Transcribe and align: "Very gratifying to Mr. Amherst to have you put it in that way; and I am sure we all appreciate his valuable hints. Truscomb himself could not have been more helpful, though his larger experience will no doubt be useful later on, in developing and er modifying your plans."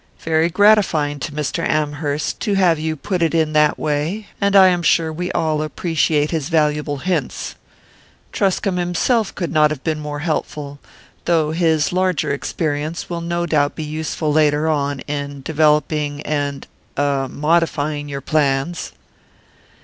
"Very 0.21 0.49
gratifying 0.49 1.19
to 1.19 1.31
Mr. 1.31 1.63
Amherst 1.63 2.39
to 2.39 2.55
have 2.55 2.79
you 2.79 2.95
put 2.95 3.21
it 3.21 3.35
in 3.35 3.53
that 3.53 3.77
way; 3.77 4.29
and 4.41 4.55
I 4.55 4.69
am 4.69 4.81
sure 4.81 5.13
we 5.13 5.31
all 5.33 5.61
appreciate 5.61 6.31
his 6.31 6.49
valuable 6.49 6.97
hints. 6.97 7.53
Truscomb 8.31 8.77
himself 8.77 9.35
could 9.35 9.51
not 9.53 9.69
have 9.69 9.83
been 9.83 9.99
more 9.99 10.17
helpful, 10.17 10.79
though 11.25 11.51
his 11.51 11.93
larger 11.93 12.33
experience 12.33 13.11
will 13.11 13.21
no 13.21 13.45
doubt 13.45 13.75
be 13.75 13.83
useful 13.83 14.33
later 14.33 14.67
on, 14.67 15.01
in 15.01 15.43
developing 15.43 16.23
and 16.23 16.65
er 16.97 17.27
modifying 17.29 18.09
your 18.09 18.21
plans." 18.21 18.93